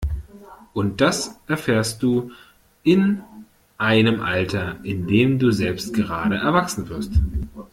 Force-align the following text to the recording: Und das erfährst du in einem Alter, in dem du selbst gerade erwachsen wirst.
Und 0.73 0.99
das 0.99 1.39
erfährst 1.45 2.01
du 2.01 2.31
in 2.81 3.21
einem 3.77 4.19
Alter, 4.21 4.77
in 4.81 5.05
dem 5.05 5.37
du 5.37 5.51
selbst 5.51 5.93
gerade 5.93 6.37
erwachsen 6.37 6.89
wirst. 6.89 7.13